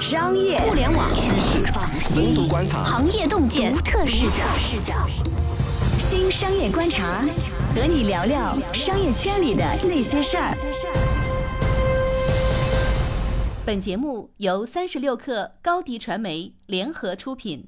[0.00, 1.62] 商业、互联网、趋势、
[2.00, 4.42] 深度观察、行业洞见、独特视角。
[4.58, 4.94] 视角。
[5.98, 7.22] 新商业观察，
[7.76, 10.54] 和你聊聊商业圈里的那些事儿。
[13.66, 17.66] 本节目由三十六克高低传媒联合出品。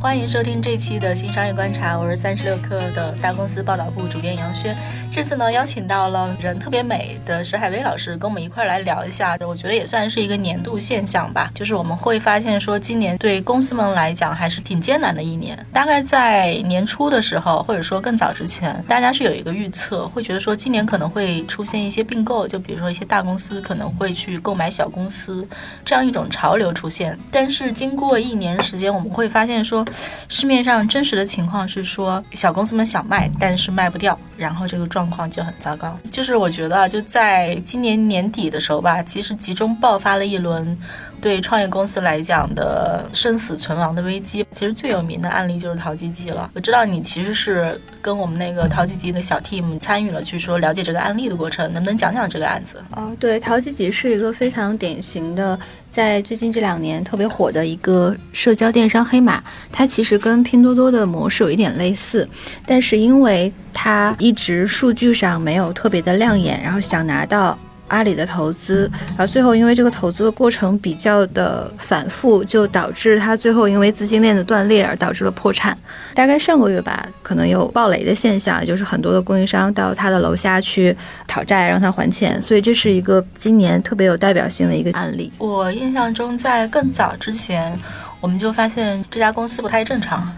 [0.00, 4.76] 欢迎收听这期的新商业观察，我是三十六氪的大公司报道部主编杨轩。
[5.18, 9.36] 这次呢，邀请到了人特别美的石海威老师，跟我们一块来聊一下。
[9.40, 15.58] 我觉得也算是一个年度现象吧，就是我们会发现说，今年对公司们来讲还是挺艰难的一年。
[15.72, 25.44] 大概在年初的时候，或者说更早之前，大家是有一个预测，会觉得说今年可能会出现一些并购，就比如说一些大公司可能会去购买小公司，
[25.84, 27.18] 这样一种潮流出现。
[27.32, 29.84] 但是经过一年时间，我们会发现说。
[30.30, 35.98] 市面上真实的情况是说，小公司们想卖，但是卖不掉，然后这个状况就很糟糕。
[36.10, 40.76] 就是我觉得，就在今年年底的时候吧，其实集中爆发了一轮。
[41.20, 46.48] 对创业公司来讲的生死存亡的危机，其实最有名的案例就是淘吉吉了。
[46.54, 52.80] 我知道你其实是跟我们那个淘吉吉的小 team 参与了，去说了解这个案例的过程，能不能讲讲这个案子？
[52.92, 55.58] 哦，对，淘吉吉是一个非常典型的，
[55.90, 59.42] 在最近这两年特别火的一个社交电商黑马。
[59.72, 62.28] 它其实跟拼多多的模式有一点类似，
[62.66, 67.58] 但是因为它一直数据上没有特别的亮眼，然后想拿到。
[67.88, 75.76] 阿里的投资，然后最后因为这个投资的过程比较的反复，就导致他最后因为资金链的断裂而导致了破产。
[76.14, 82.40] 大概上个月吧，可能有暴雷的现象，就是很多的供应商到他的楼下去讨债，让他还钱。
[82.40, 85.32] 所以这是一个今年特别有代表性的一个案例。
[85.38, 87.78] 我印象中，在更早之前，
[88.20, 90.30] 我们就发现这家公司不太正常。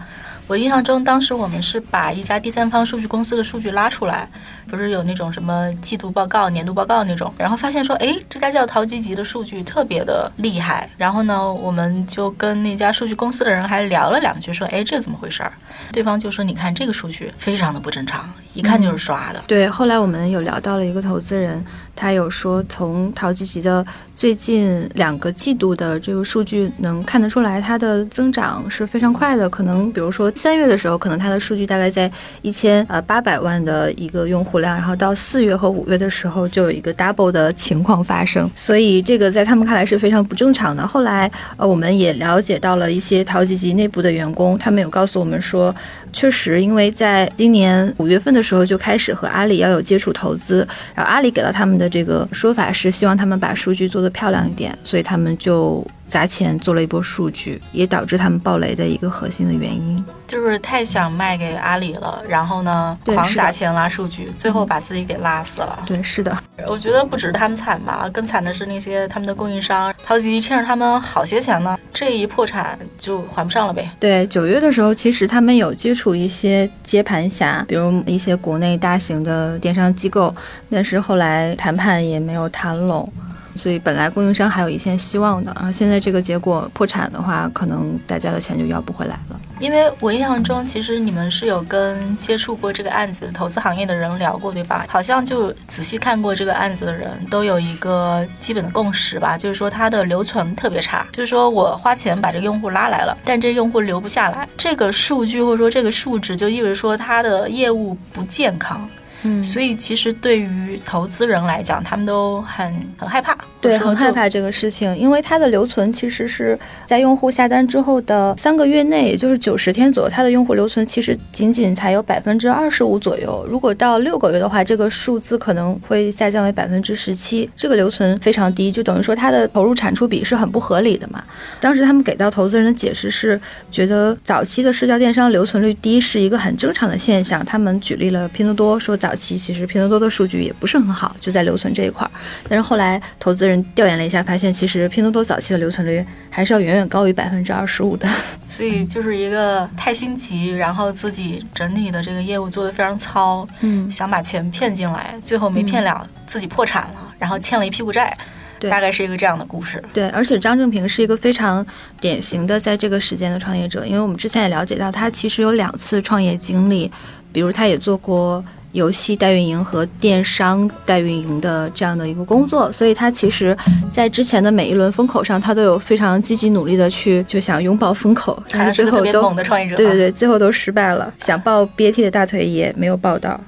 [0.51, 4.27] 我印象中，当时我们是把一家第三方数据公司的数据拉出来，
[4.67, 10.89] 不是有那种什么季度报告、年度报告那种，然后发现说，哎，这家叫淘吉吉的数据特别的厉害。
[10.97, 15.53] 然后呢，我们就跟那家数据公司的人还聊了两句，说，哎，这怎么回事儿？
[15.93, 19.43] 对方就说，你看这个数据非常的不正常，一看就是刷的。
[19.47, 21.63] 对，后来我们有聊到了一个投资人。
[21.93, 23.85] 他有说，从淘集集的
[24.15, 29.47] 最近两个季度的这个数据能看得出来，它的增长是非常快的。
[29.47, 38.49] 可能比如说三月的时候，可能它的数据大概在一千呃八百万的一个用户量，然后到四月和五月的时候就有一个 double 的情况发生。
[38.55, 40.87] 所以这个在他们看来是非常不正常的。
[40.87, 45.75] 后来呃我们也了解到了一些淘集集内部的员工，他们有告诉我们说，
[46.11, 55.85] 确实因为在今年五月份的时候就开始和阿里要有接触投资，然后阿里给到他们的这个说法是希望他们把数据做得漂亮一点，所以他们就。
[56.11, 65.79] 砸钱做了一波数据，也导致他们暴雷的一个核心的原因，就是太想卖给阿里了，然后呢，狂砸钱拉数据，最后把自己给拉死了。
[65.85, 73.89] 对，是的，我觉得不止他们惨吧，更惨的是那些他们的供应商，淘吉欠着他们好些钱呢，这一破产就还不上了呗。
[73.97, 80.35] 对，九月的时候，其实他们有接触一些接盘侠，比如一些国内大型的电商机构，
[80.69, 83.09] 但是后来谈判也没有谈拢。
[83.55, 89.39] 所以本来供应商还有一线希望的，然后现在这个结果破产的话，可能大家的钱就要不回来了。
[89.59, 94.85] 因为我印象中，其实你们是有跟接触过这个案子、投资行业的人聊过，对吧？
[94.89, 108.89] 好像就仔细看过这个案子的人都有一个基本的共识吧，就是说它的留存特别差，就是说我花钱把这个用户拉来了，但这用户留不下来，这个数据或者说这个数值就意味着说它的业务不健康。
[109.23, 123.45] 嗯，所以其实对于投资人来讲，他们都很很害怕，对，很害怕这个事情，因为它的留存其实是在用户下单之后的三个月内，也就是九十天左右，它的用户留存其实仅仅才有百分之二十五左右。
[123.47, 131.23] 如果到六个月的话，这个数字可能会下降为百分之十七，这个留存非常低，就等于说它的投入产出比是很不合理的嘛。
[131.61, 133.39] 当时他们给到投资人的解释是，
[133.71, 137.45] 觉得早期的社交电商留存率低是一个很正常的现象。
[137.45, 139.11] 他们举例了拼多多，说早。
[139.11, 142.11] 期其实拼多多的数据也不是很好，就在留存这一块儿。
[142.47, 148.07] 但是后来投资人调研了一下，发现其实拼多多早期的留存率还是要远远高于百分之二十五的。
[148.47, 158.15] 所以就是一个太心急，然后自己整体的这个业务做得非常糙，嗯，想把钱骗进来，最后没骗了，自己破产了，然后欠了一屁股债，
[158.59, 159.81] 大概是一个这样的故事。
[159.93, 161.65] 对，而且张正平是一个非常
[161.99, 166.91] 典型的在这个时间的创业者，因为我们之前也了解到，他其实有两次创业经历，
[167.31, 168.43] 比如他也做过。
[168.71, 173.55] 游戏代运营和电商代运营的这样的一个工作，所以他其实，
[173.89, 183.39] 在之前的每一轮风口上，他都有非常积极努力的去就想拥抱风口，但是最后都猛的创业者，对对对，最后都失败了，想抱 BAT 的大腿也没有抱到。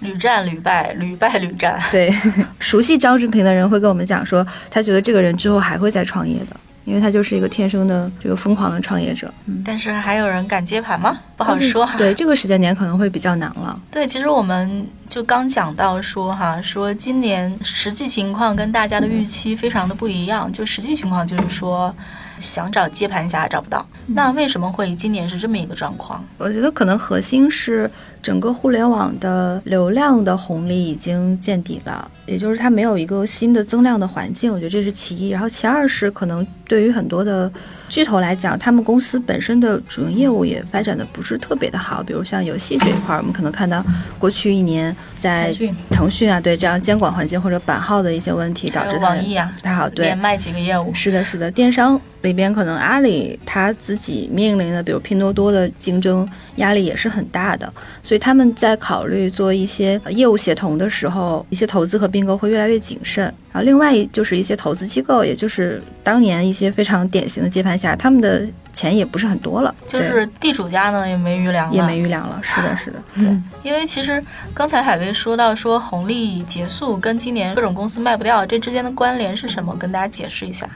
[0.00, 1.78] 屡战屡败，屡败屡战。
[1.92, 2.10] 对，
[2.58, 6.56] 熟悉张志平的人会跟我们讲说，他觉得这个人之后还会再创业的。
[6.84, 11.18] 因为他就是一个天生的这个疯狂的创业者，嗯，但是还有人敢接盘吗？
[11.36, 11.96] 不好说哈。
[11.96, 13.80] 对，这个时间点可能会比较难了。
[13.90, 20.50] 对，其实我们就刚讲到说哈，说今年实际情况跟大家的预期非常的不一样。
[20.52, 21.94] 就实际情况就是说，
[22.38, 23.86] 想找接盘侠找不到。
[24.06, 26.24] 那为什么会今年是这么一个状况？
[26.38, 27.88] 我觉得可能核心是
[28.22, 32.10] 整个互联网的流量的红利已经见底了。
[32.26, 35.28] 也就是它没有一个新的增量的环境，我觉得这是其一。
[35.30, 37.50] 然后其二是可能对于很多的
[37.88, 42.00] 巨头来讲，他们公司本身的主营业务也发展的不是特别的好。
[42.00, 43.84] 比如像游戏这一块，我们可能看到
[44.20, 45.52] 过去一年在
[45.90, 49.88] 腾讯啊，对这样监管环境或者版号的一些问题，导致网易啊不太好。
[49.88, 50.94] 对，连卖几个业务。
[50.94, 56.28] 是的，是的，电商里边可能阿里它自己面临的，比如拼多多的竞争
[56.60, 57.70] 压力也是很大的，
[58.02, 72.40] 所以他们在考虑做一些业务协同的时候，一些投资和并购会越来越谨慎，然后另外就是一些投资机构，也就是当年一些非常典型的接盘侠，他们的钱也不是很多了，就是地主家呢也没余粮了，也没余粮了。
[72.44, 73.24] 是的，是的， 对，
[73.62, 74.22] 因为其实
[74.54, 80.68] 刚才海威说到说红利结束跟今年各种公司卖不掉这之间的关联是什么，跟大家解释一下。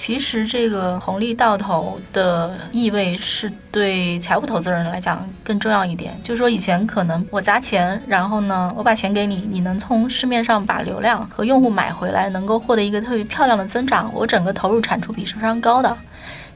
[0.00, 6.18] 其实这个红利到头的意味是对财务投资人来讲更重要一点。
[6.22, 15.94] 就是说，以前可能我砸钱，然后呢，我把钱给你，你能从市面上把流量和用户买回来，能够获得一个特别漂亮的增长，我整个投入产出比是非常高的。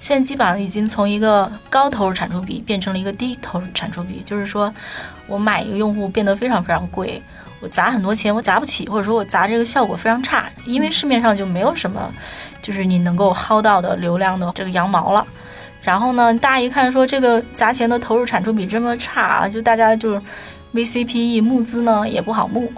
[0.00, 4.72] 现在基本上已经从一个高投入产出比变成了一个低投入产出比，就是说
[5.26, 7.22] 我买一个用户变得非常非常贵。
[7.60, 12.12] 我砸很多钱，我砸不起，或者说我砸这个效果非常差，因为市面上就没有什么，
[12.60, 15.26] 就是你能够薅到的流量的这个羊毛了。
[15.82, 20.20] 然后呢，大家一看说这个砸钱的投入产出比这么差，就大家就是
[20.74, 22.70] VCPE 募资呢也不好募。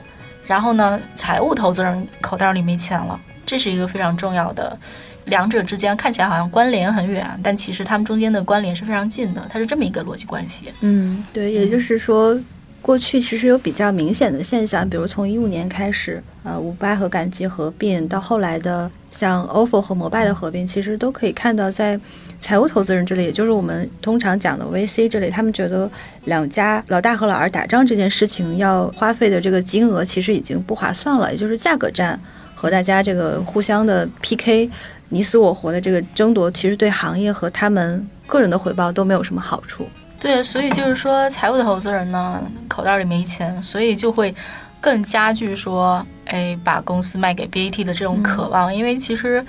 [0.46, 4.79] 然后呢，财务投资人口袋里没钱了，这是一个非常重要的，
[5.25, 10.72] 两者之间看起来好像关联很远，但其实他们中间的关联是非常近的，它是这么一个逻辑关系。
[10.81, 12.38] 嗯，对，也就是说。
[12.87, 21.99] 过去其实有比较明显的现象，比如从一五年开始，呃，五八和赶集合并，到后来的像 ofo 和摩拜的合并，其实都可以看到，在
[22.38, 25.91] 财务投资人这里，也就是我们通常讲的 VC 这里，他们觉得
[26.27, 32.17] 两家老大和老二打仗这件事情要花费的这个金额其实已经不划算了，也就是价格战
[32.55, 34.71] 和大家这个互相的 PK，
[35.09, 39.89] 你死我活的这个争夺，其实对行业和他们个人的回报都没有什么好处。
[40.19, 44.35] 对，所以就是说，财务的投资人呢，口袋里没钱，所以就会
[44.81, 49.45] 更加剧说，哎，把公司卖给 BAT 的这种渴望，因为其实。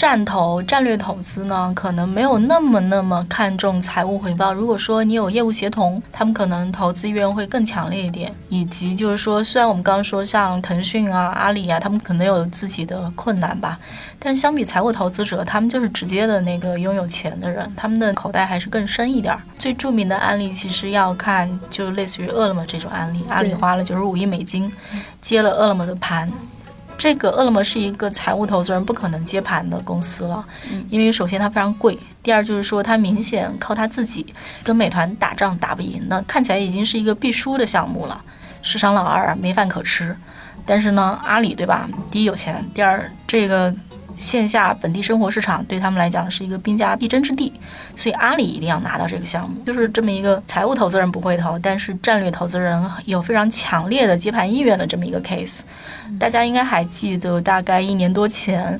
[0.00, 4.50] 战投战略投资呢，可能没有那么那么看重财务回报。
[4.50, 8.34] 如果说你有业务协同，他们可能投资意愿会更强烈一点。
[8.48, 13.78] 以及就是说，虽然我们刚刚说像腾讯啊、阿里啊，他们可能有自己的困难吧，
[14.18, 19.36] 但相比财务投资者，他们就是直接的那个拥有钱的人，他们的口袋还是更深一点。
[19.58, 24.72] 最著名的案例其实要看，就类似于饿了么这种案例，阿里花了九十五亿美金
[25.20, 26.32] 接了饿了么的盘。
[27.00, 30.44] 这个饿了么是一个财务投资人不可能接盘的公司了，
[30.90, 34.26] 因为首先它非常贵，第二就是说它明显靠它自己
[34.62, 38.20] 跟美团打仗打不赢，那看起来已经是一个必输的项目了，
[38.60, 40.14] 市场老二没饭可吃。
[40.66, 41.88] 但是呢，阿里对吧？
[42.10, 43.74] 第一有钱，第二这个。
[44.20, 47.50] 线下本地生活市场对他们来讲是一个兵家必争之地，
[47.96, 55.62] 所以阿里一定要拿到这个项目，就是这么一个财务投资人不会投，但是战略投资人有非常强烈的接盘意愿的这么一个 case。
[56.18, 58.78] 大家应该还记得，大概一年多前，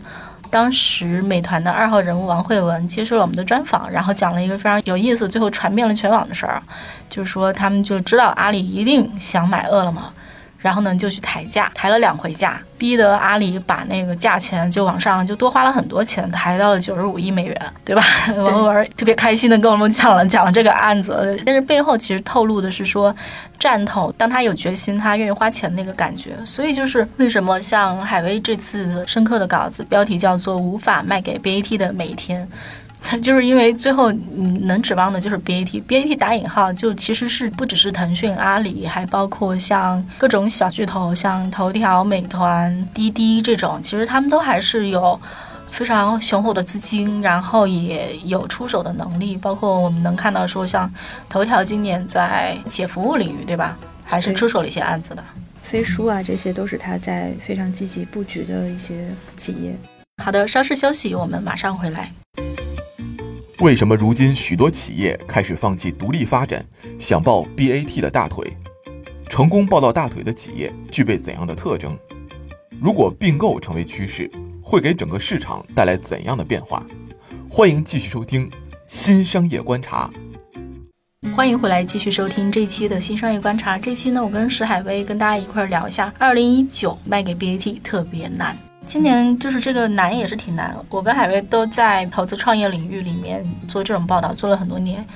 [0.51, 6.63] 当时美团的二号人物王慧文接受了我们的专访，然后讲了一个非常有意思、最后传遍了全网的事儿，
[7.09, 10.13] 就是说他们就知道阿里一定想买饿了么。
[10.61, 18.03] 然后呢，就去抬价，抬了两回价，逼得阿里把那个价钱就往上，就多花了很多钱，抬到了九十五亿美元，对吧？
[18.37, 23.15] 王文特别开心的跟我们讲了讲了这个案子，但是背后其实透露的是说，
[23.59, 26.37] 战头当他有决心，他愿意花钱那个感觉。
[26.45, 32.47] 所以就是为什么像海威这次深刻的稿子，标题叫做“无法卖给 BAT 的每一天”。
[33.23, 45.21] 就是因为最后你能指望的就是 BAT，BAT 打引号就其实是不只是腾讯、阿里，还包括像各种小巨头，像头条、美团、滴滴这种，其实他们都还是有
[45.73, 49.37] 非常雄厚的资金，然后也有出手的能力。
[49.37, 50.89] 包括我们能看到说，像
[51.29, 55.25] 头条今年在企业服务领域，对吧，还是出手了一些案子的。
[55.63, 59.77] 飞书啊，这些都是他在非常积极布局的一些企业。
[60.23, 62.13] 好的，稍事休息，我们马上回来。
[63.61, 66.65] 为什么如今许多企业开始放弃独立发展，
[66.99, 68.57] 想抱 BAT 的大腿？
[69.29, 71.95] 成功抱到大腿的企业具备怎样的特征？
[72.81, 74.31] 如果并购成为趋势，
[74.63, 76.87] 会给整个市场带来怎样的变化？
[77.51, 78.49] 欢迎继续收听
[78.87, 80.11] 《新商业观察》。
[81.35, 83.77] 欢迎回来，继续收听这期的新商业观察。
[83.77, 88.57] 这期呢，我跟石海威跟大家一块儿聊一下，二零一九卖给 BAT 特别难。
[88.91, 90.75] 今年就是这个难也是挺难。
[90.89, 95.07] 我跟海威都在投资创业领域里面做这种报道，做了很多年。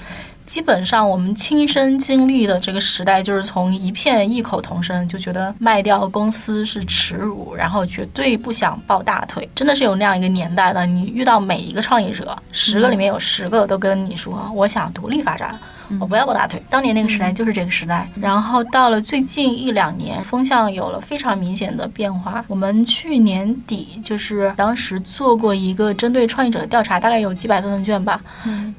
[0.47, 10.87] 基本上我们亲身经历的这个时代，就是从一片异口同声，就觉得卖掉公司是耻辱，然后绝对不想抱大腿，真的是有那样一个年代的。
[10.87, 15.59] 你遇到每一个创业者，十个里面有十个都跟你说，我想独立发展。
[16.00, 16.62] 我不要抱大腿。
[16.68, 22.44] 当年那个时代就是这个时代，然后到了最近一两年，风向有了非常明显的变化。
[22.48, 28.20] 我们去年底就是当时做过一个针对创业者的调查，大概有几百份问卷吧。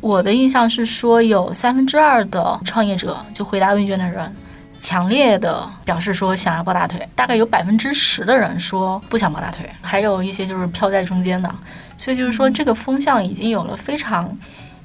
[0.01, 4.35] 我的印象是说，有三分之二的创业者就回答问卷的人，
[4.79, 11.53] 强烈的表示说想要抱大腿，大概有百分之十的人说不想抱大腿，还有一些就是飘在中间的。
[11.97, 14.37] 所以就是说，这个风向已经有了非常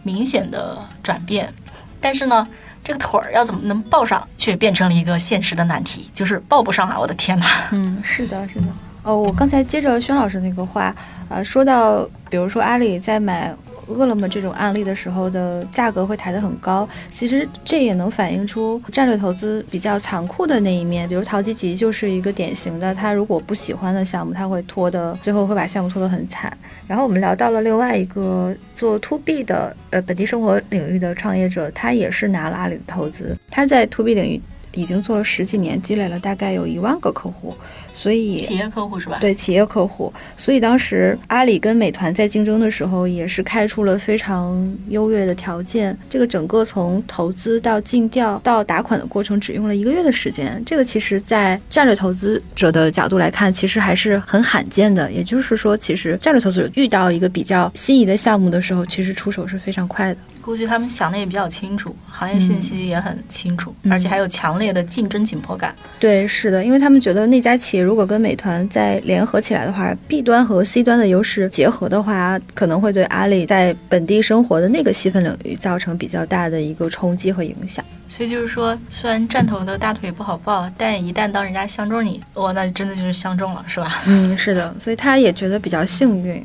[0.02, 1.52] 明显的转变。
[2.00, 2.46] 但是呢，
[2.82, 6.96] 这个腿儿要怎么能抱上，却变成了一个现实的难题，就是抱不上啊！
[6.98, 7.46] 我的天哪！
[7.72, 8.66] 嗯，是的，是的。
[9.02, 10.94] 哦，我刚才接着轩老师那个话，
[11.28, 13.54] 呃，说到，比如说阿里在买。
[13.94, 21.08] 饿了么这种案例的时候的价格会抬得很高，其实这也能反映出战略投资比较残酷的那一面。
[21.08, 26.56] 比如淘吉吉就是一个典型的，他如果不喜欢的项目，他会拖的，最后会把项目拖得很惨。
[26.86, 34.40] 然后我们聊到了另外一个做 to B 的，呃，本地生活领域的创业者，他也是拿了阿里的投资，他在 to B 领域
[34.72, 37.54] 已经做了十几年，积累了大概有一万个客户。
[37.92, 39.18] 所以企业客户是吧？
[39.20, 45.96] 对企业客户，所以当时阿里跟美团在竞争的时候，也是开出了非常优越的条件。
[46.08, 50.62] 这个整个从投资到尽调到打款的过程，只用了一个月的时间。
[50.64, 55.10] 这个其实，在战略投资者的角度来看，其实还是很罕见的。
[55.12, 60.20] 也就是说，其实战略投资者遇到一个比较心仪的项目的时候，其实出手是非常快的。
[60.42, 65.74] 估计他们想的也比较清楚，行业信息也很清楚，而且还有强烈的竞争紧迫感。
[65.98, 67.82] 对，是的，因为他们觉得那家企业。
[67.82, 77.84] 如果跟美团再联合起来的话，B 端和 C 端的优势结合的话，可能会对阿里在本地生活的那个细分领域造成比较大的一个冲击和影响。
[78.08, 84.02] 所以就是说，虽然站头的大腿不好抱，但一旦当人家相中你，哇，那真的就是相中了，是吧？
[84.06, 84.74] 嗯，是的。
[84.80, 86.44] 所以他也觉得比较幸运。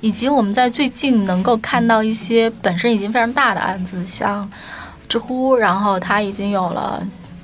[0.00, 4.48] 以及我们在最近能够看到一些本身已经非常大的案子，像
[5.08, 7.02] 知乎，然后它已经有了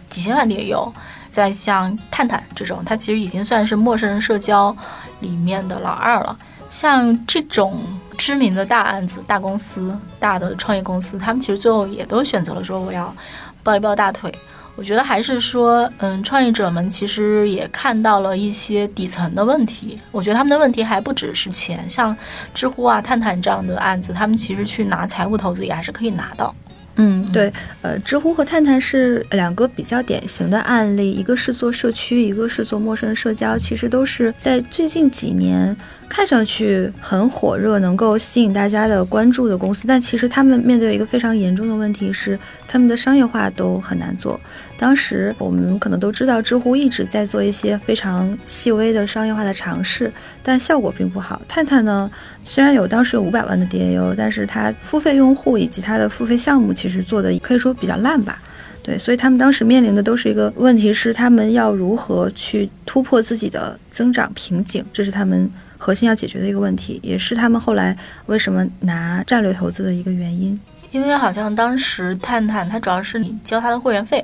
[0.09, 0.93] 几千万的有。
[1.31, 4.77] 在像探探这种，它其实已经算是陌生人社交
[5.21, 6.37] 里面的老二了。
[6.69, 7.81] 像这种
[8.19, 13.15] 知名的大案子、大公司、大的创业公司，他们其实最后也都选择了说我要
[13.63, 14.33] 抱一抱大腿。
[14.77, 19.99] 我觉得还是说，嗯，创业者们其实也看到了一些底层的问题。
[20.11, 22.17] 我觉得他们的问题还不只是钱，像
[22.55, 26.55] 知乎啊、探探这样的案子，他们其实去拿财务投资也还是可以拿到。
[26.97, 35.77] 嗯，对，呃，知乎和探探是两个比较典型的案例，一个是做社区，一个是做陌生社交，其实都是在最近几年。
[36.11, 42.37] 看上去很火热，能够吸引大家的关注的公司，但其实他们面对一个非常严重的问题是，
[42.67, 44.39] 他们的商业化都很难做。
[44.77, 50.13] 当时我们可能都知道，知乎一直在做一些非常细微的商业化的尝试，
[50.43, 51.41] 但效果并不好。
[51.47, 52.11] 探探呢，
[52.43, 58.37] 虽然有当时有五百万的 DAU，但是它付费用户以及它的付费项目其实做的可以说比较烂吧。
[58.83, 65.49] 对，所以他们当时面临的都是一个问题，是他们要如何去突破自己的增长瓶颈，这是他们。
[65.83, 67.97] 核心要解决的一个问题，也是他们后来
[68.27, 70.61] 为什么拿战略投资的一个原因。
[70.91, 74.23] 因为好像当时探探它主要是你交它的会员费，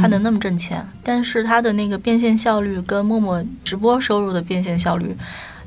[0.00, 5.16] 它能那么挣钱，但是它的那个变现效率跟陌陌直播收入的变现效率，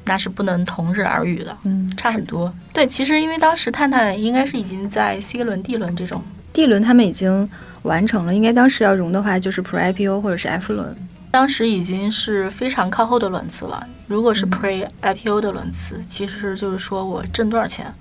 [0.06, 2.54] 那是不能同日而语的，嗯，差很多。
[2.72, 6.22] 对，其实因为当时探探应该是已经在 C 轮、D 轮这种
[6.54, 7.50] ，D 轮他们已经
[7.82, 10.96] 完成了，应该当时要融的话就是 Pre IPO 或者是 F 轮。
[11.36, 13.86] 当时已经是非常靠后的轮次了。
[14.08, 17.94] 如果是 Pre IPO 的轮次，其实就是说我挣多少钱，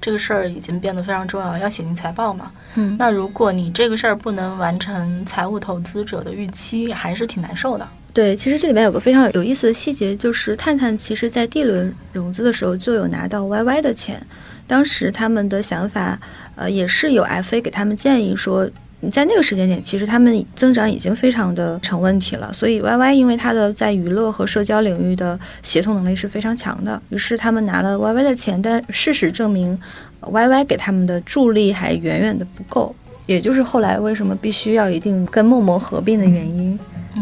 [0.00, 2.50] 这个事儿已经变得非常重要了，要写进财报嘛。
[2.74, 7.86] 嗯，那如果你这个事儿不能完成财务投资者的预期，还是挺难受的。
[8.12, 14.20] 对，其实这里面有个非常有意思的细节，就是探探其实在 D 轮融资的时候就有拿到 YY 的钱，
[14.66, 16.18] 当时他们的想法，
[16.56, 18.68] 呃，也是有 FA 给他们建议说。
[19.02, 22.52] 你在那个时间点，其实他们增长已经非常的成问题了。
[22.52, 28.60] 所以 Y Y 因为它的在娱乐和社交领域的协同能力是非常强的，于是他们拿了 Y Y 的钱。
[28.60, 29.78] 但事实证明
[30.20, 36.78] ，Y Y 给他们的助力还远远的不够，也就是后来为什么必须要一定跟陌陌合并的原因。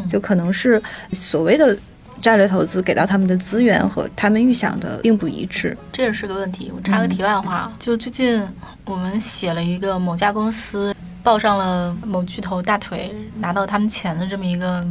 [0.08, 0.82] 就可能是
[1.12, 1.74] 所谓的
[2.20, 5.74] 战略投资给到他们的资源和他们预想的并不一致。
[5.92, 6.72] 这也是个问题。
[6.74, 8.42] 我插个题外话，就最近
[8.84, 10.92] 我们写了一个某家公司。
[11.28, 14.82] 抱上了某巨头大腿，拿到他们钱的这么一个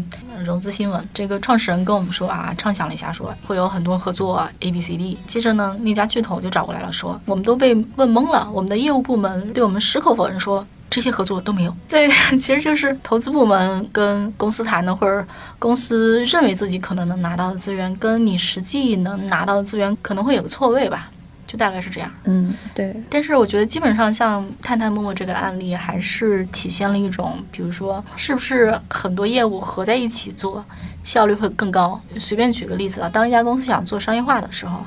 [0.46, 1.03] 融资新闻。
[1.12, 5.17] 这个创始人跟我们说啊，畅想了一下，说会有很多合作 A、B、C、D。
[5.25, 11.75] 接着呢，那家巨头就找过来了，说我们都被问懵了，我们的业务部门对我们矢口否认，说这些合作都没有。
[11.89, 15.25] 对， 其实就是投资部门跟公司谈的，或者
[15.58, 21.10] 公司认为自己可能能拿到的资源，跟你实际能拿到的资源可能会有个错位吧。
[21.48, 22.94] 就大概是这样，嗯，对。
[23.10, 30.62] 但是我觉得基本上像探探、陌陌这个案例，还是体现了一种，比如说是不是很多业务合在一起做，
[31.06, 31.98] 效率会更高。
[32.20, 34.86] 随便举个例子啊，当一家公司想做商业化的时候，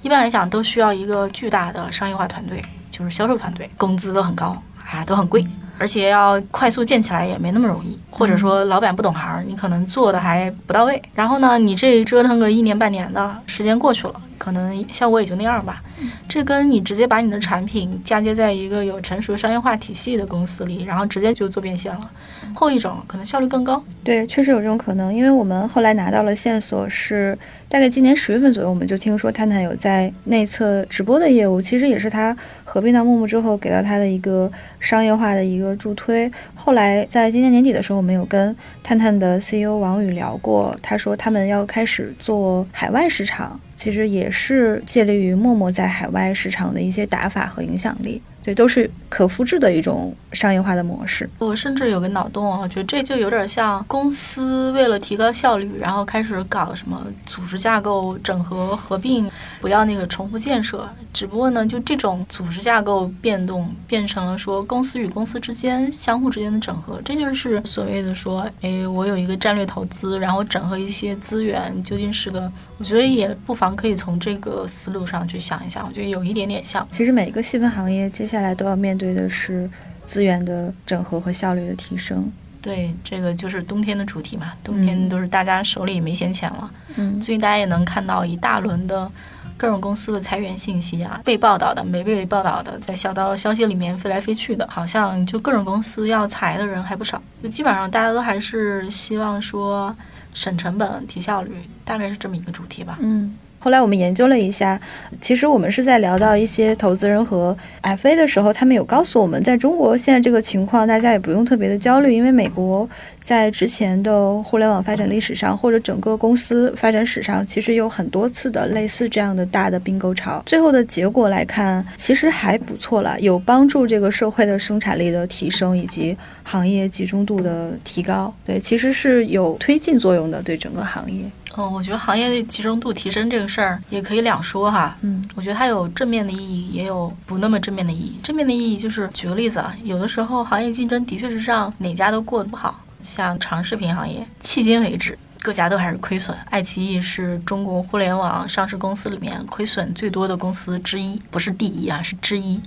[0.00, 4.56] 一般来讲都需要一个巨大的商业化团队，就是销售团队，工资都很高，
[4.88, 5.44] 啊，都很贵，
[5.76, 11.02] 而且要快速建起来也没那么容易，或者说老板不懂行，你可能做的还不到位。
[11.16, 14.14] 然后呢，你这折腾个一年半年的时间过去了。
[14.38, 15.82] 可能效果也就那样吧，
[16.28, 22.10] 这跟你直接把你的产品嫁接在一个有成熟商业化体系的公司里，然后直接就做变现了，
[22.54, 23.82] 后一种可能效率更高。
[24.04, 27.38] 对，确实有这种可能，因为我们后来拿到了线索，是
[27.68, 36.30] 大概今年十月份左右，我们就听说探探有在内测直播的业务，其实也是他合并到陌陌之后给到他的一个商业化的一个助推。
[36.54, 43.58] 后来在今年年底的时候，我们有跟探探的 CEO 王宇聊过，他说他们要开始做海外市场。
[43.76, 48.20] 其实也是借力于陌陌在海外市场的一些打法和影响力。
[48.42, 51.28] 对，都是可复制的一种商业化的模式。
[51.38, 59.28] 我甚至有个脑洞啊，我觉得这就有点像公司为了提高效率，然后开始搞什么组织架构整合、合并，
[59.60, 60.88] 不要那个重复建设。
[61.12, 67.00] 只不过呢，就这种组织架构变动，变成了说公司与公司之间相互之间的整合。
[67.04, 72.50] 这就是所谓的说，哎，我有一个战略投资，然后整合一些资源，究竟是个？
[72.78, 75.84] 我觉得也不妨可以从这个思路上去想一想。
[75.88, 76.86] 我觉得有一点点像。
[76.90, 79.68] 其实每一个细分行业接下下来都要面对的是
[80.06, 82.30] 资源的整合和效率的提升。
[82.62, 84.52] 对，这个就是冬天的主题嘛。
[84.64, 86.70] 冬天都是大家手里没闲钱了。
[86.96, 89.08] 嗯，最近大家也能看到一大轮的
[89.56, 97.22] 各种公司的裁员信息啊，被报道的、没被报道的，在小道消息里面飞来飞去的，好像就各种公司要裁的人还不少。
[97.42, 99.94] 就基本上大家都还是希望说
[100.34, 101.52] 省成本、提效率，
[101.84, 102.98] 大概是这么一个主题吧。
[103.00, 103.36] 嗯。
[103.58, 104.80] 后来我们研究了一下，
[105.20, 112.88] 其实我们是在聊到一些投资人和 FA 的时候，他们有告诉我们，在中国现在这个情况，大家也不用特别的焦虑，因为美国
[113.20, 131.24] 在之前的互联网发展历史上，或者整个公司发展史上，其实有很多次的类似这样的大的并购潮，最后的结果来看，其实还不错了，有帮助这个社会的生产力的提升以及行业集中度的提高，对，其实是有推进作用的，对整个行业。
[131.56, 134.96] 嗯，我觉得行业的集中度提升这个事儿也可以两说哈。
[135.00, 138.18] 嗯，我觉得它有正面的意义，也有不那么正面的意义。
[138.22, 146.36] 正面的意义就是，举个例子啊，有的时候行业竞争的确是让哪家都过得不好，像长视频行业，迄今为止各家都还是亏损。
[146.50, 152.60] 爱奇艺是中国互联网上市公司里面亏损最多的公司之一，不是第一啊，是之一。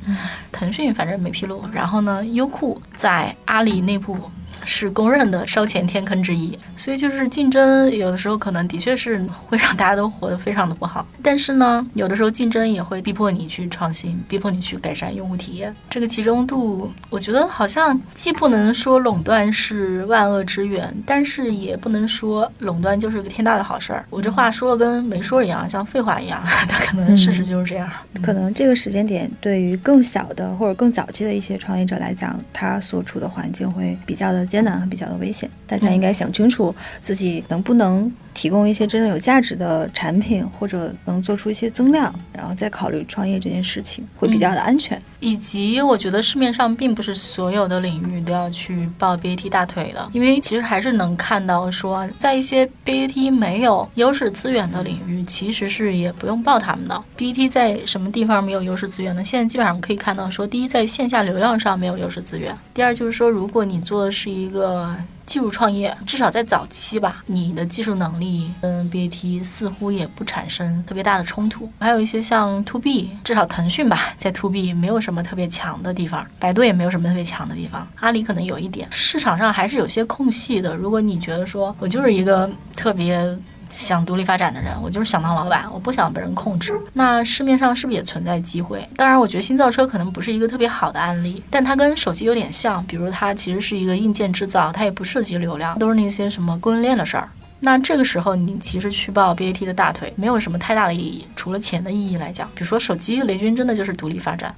[0.51, 1.63] 腾讯反正没披露。
[1.71, 4.17] 然后呢，优酷在阿里内部。
[4.65, 11.05] 是公认的烧钱天坑之一，所以就是竞争有的时候可能的确是会让大家都活得非常的不好。
[11.21, 15.75] 但是呢，有的时候竞争也会逼迫你去创新，逼迫你去改善用户体验。
[15.87, 24.03] 这个集中度，我觉得好像既不能说垄断是万恶之源，但是也不能说垄断就是个天大的好事儿。
[24.09, 26.41] 我这话说了跟没说一样，像废话一样。
[26.67, 27.87] 它可能事实就是这样。
[28.21, 34.39] 可能这个时间点对于更小的或者更早期的一些创业者来讲，他所处的环境会比较的。
[34.49, 36.68] 艰难和比较的危险，大家应该想清楚
[37.01, 38.11] 自己能不能。
[38.31, 44.97] 提供一些真正有价值的产品，或者能做出一些增量，然后再考虑创业这件事情，会比较的安全。
[45.19, 57.03] 以及，我觉得市面上并不是所有的领域都要去抱 BAT 大腿的，因为其实还是能看到说，在一些 BAT 没有优势资源的领域，其实是也不用抱他们的。
[57.17, 59.25] BAT 在什么地方没有优势资源呢？
[59.25, 64.95] 现在基本上可以看到说，第一，在线下流量上没有优势资源；第二，就是说，如果你做的是一个。
[65.29, 71.71] 技术创业，至少在早期吧，你的技术能力跟 BAT 似乎也不产生特别大的冲突。
[71.77, 80.75] 还有一些像 To B，至少腾讯吧，在 To B 没有什么特别强的地方，百度也没有什么特别强的地方，阿里可能有一点，市场上还是有些空隙的。
[80.75, 83.37] 如果你觉得说我就是一个特别。
[83.69, 86.73] 想独立发展的人，我就是想当老板，我不想被人控制。
[86.93, 88.87] 那市面上是不是也存在机会？
[88.95, 97.29] 当然，我觉得新造车可能不是一个特别好的案例，但它跟手机有点像，比如它其实是一个硬件制造，它也不涉及流量，都是那些什么供应链的事儿。
[97.59, 102.47] 那这个时候，你其实去抱 BAT 的大腿，没有什么太大的意义，除了钱的意义来讲。
[102.55, 104.53] 比如说手机，雷军真的就是独立发展。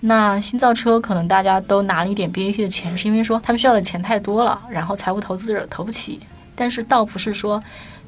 [0.00, 6.20] 那新造车可能大家都拿了一点 BAT 的钱，是因为说他们需要的钱太多了，然后财务投资者投不起。
[6.54, 7.62] 但是倒不是说。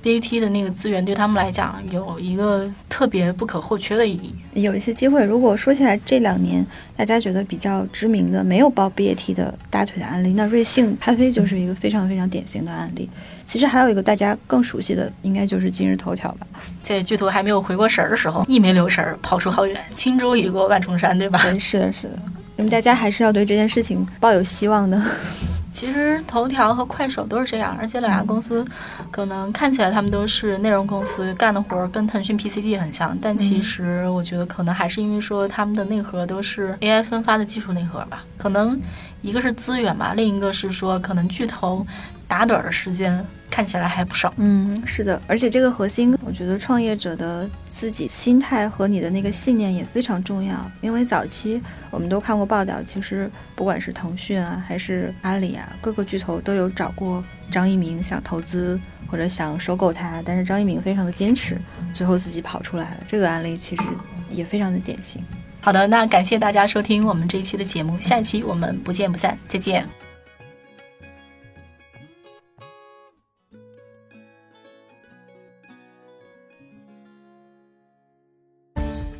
[0.06, 4.32] BAT 的那个资源对他们来讲有一个特别不可或缺的意义。
[4.54, 6.64] 有一些机会，如果说起来这两年
[6.96, 13.10] 大家觉得比较知名的没有报 BAT 的大腿的案例，那瑞幸咖啡就是一个非常非常典型的案例。
[13.44, 16.46] 其实还有一个大家更熟悉的，应该就是今日头条吧。
[16.84, 21.42] 在巨头还没有回过神儿的时候，一没留神儿跑出好远，轻舟已过万重山，对吧？
[21.42, 22.16] 对是的，是的。
[22.56, 25.00] 那么大家还是要对这件事情抱有希望的。
[25.70, 28.64] 其实头条和快手都是这样，而且两家公司
[29.10, 38.80] 可能看起来他们都是内容公司，干的活儿跟腾讯 PCG 很像，但其实我觉得可能还是因为说他们的内核都是 AI 分发的技术内核吧，可能
[39.20, 41.86] 一个是资源吧，另一个是说可能巨头。
[42.28, 44.32] 打盹儿的时间看起来还不少。
[44.36, 50.54] 嗯，是的，而且这个核心，我觉得创业者的自己心态和你的那个信念也非常重要。
[50.80, 61.56] 因为早期我们都看过报道，其实不管是腾讯啊，还是阿里啊，各个巨头都有找过张一鸣想投资或者想收购他，但是张一鸣非常的坚持，
[61.94, 62.96] 最后自己跑出来了。
[63.06, 63.82] 这个案例其实
[64.30, 65.22] 也非常的典型。
[65.60, 70.05] 好的，那感谢大家收听我们这一期的节目，下一期我们不见不散，再见。